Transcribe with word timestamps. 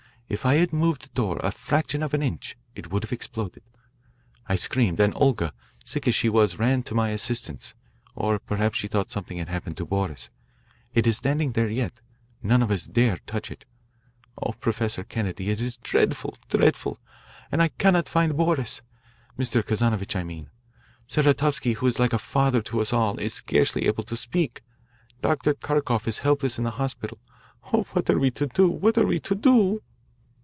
If 0.33 0.45
I 0.45 0.53
had 0.55 0.71
moved 0.71 1.01
the 1.01 1.09
door 1.09 1.41
a 1.43 1.51
fraction 1.51 2.01
of 2.01 2.13
an 2.13 2.21
inch 2.21 2.55
it 2.73 2.89
would 2.89 3.03
have 3.03 3.11
exploded. 3.11 3.63
I 4.47 4.55
screamed, 4.55 4.97
and 5.01 5.11
Olga, 5.13 5.53
sick 5.83 6.07
as 6.07 6.15
she 6.15 6.29
was, 6.29 6.57
ran 6.57 6.83
to 6.83 6.95
my 6.95 7.09
assistance 7.09 7.73
or 8.15 8.39
perhaps 8.39 8.77
she 8.77 8.87
thought 8.87 9.11
something 9.11 9.39
had 9.39 9.49
happened 9.49 9.75
to 9.75 9.85
Boris. 9.85 10.29
It 10.93 11.05
is 11.05 11.17
standing 11.17 11.51
there 11.51 11.67
yet. 11.67 11.99
None 12.41 12.63
of 12.63 12.71
us 12.71 12.85
dares 12.85 13.19
touch 13.27 13.51
it. 13.51 13.65
Oh, 14.41 14.53
Professor 14.53 15.03
Kennedy, 15.03 15.49
it 15.49 15.59
is 15.59 15.75
dreadful, 15.75 16.37
dreadful. 16.47 16.97
And 17.51 17.61
I 17.61 17.67
cannot 17.67 18.07
find 18.07 18.37
Boris 18.37 18.81
Mr. 19.37 19.61
Kazanovitch, 19.61 20.15
I 20.15 20.23
mean. 20.23 20.49
Saratovsky, 21.09 21.73
who 21.75 21.87
is 21.87 21.99
like 21.99 22.13
a 22.13 22.17
father 22.17 22.61
to 22.61 22.79
us 22.79 22.93
all, 22.93 23.17
is 23.19 23.33
scarcely 23.33 23.85
able 23.85 24.03
to 24.05 24.15
speak. 24.15 24.61
Dr. 25.21 25.53
Kharkoff 25.55 26.07
is 26.07 26.19
helpless 26.19 26.57
in 26.57 26.63
the 26.63 26.71
hospital. 26.71 27.17
Oh, 27.73 27.83
what 27.91 28.09
are 28.09 28.17
we 28.17 28.31
to 28.31 28.47
do, 28.47 28.69
what 28.69 28.97
are 28.97 29.05
we 29.05 29.19
to 29.19 29.35
do?" 29.35 29.81